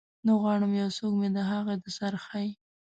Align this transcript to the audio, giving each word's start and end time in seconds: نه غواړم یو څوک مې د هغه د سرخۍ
نه 0.25 0.31
غواړم 0.41 0.71
یو 0.81 0.89
څوک 0.97 1.13
مې 1.19 1.29
د 1.33 1.37
هغه 1.51 1.73
د 1.83 1.85
سرخۍ 1.97 2.49